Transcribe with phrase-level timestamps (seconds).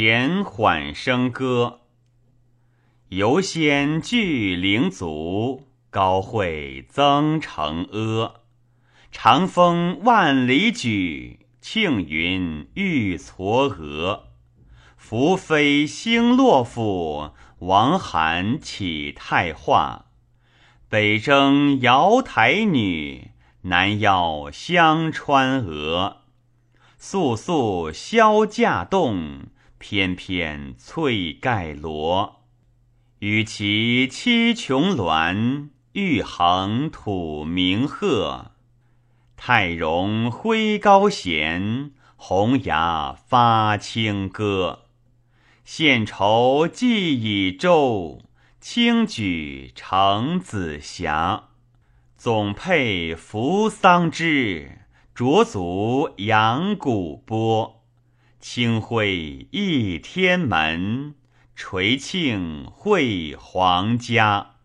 [0.00, 1.80] 前缓笙歌。
[3.08, 8.34] 游仙聚灵族，高会增成阿。
[9.10, 14.20] 长风万里举，庆云玉嵯峨。
[14.96, 20.04] 伏飞星落府，王寒起太化。
[20.88, 26.18] 北征瑶台女，南邀香川娥。
[26.98, 29.48] 肃肃萧驾动，
[29.78, 32.42] 翩翩翠盖罗。
[33.20, 38.52] 与其七琼鸾，玉衡吐鸣鹤。
[39.36, 44.86] 太荣挥高弦，红牙发清歌。
[45.64, 48.22] 献酬既已周，
[48.60, 51.44] 轻举成紫霞。
[52.16, 54.80] 总佩扶桑枝。
[55.14, 57.77] 濯足扬古波，
[58.40, 61.14] 清辉一天门，
[61.56, 64.57] 垂庆会皇家。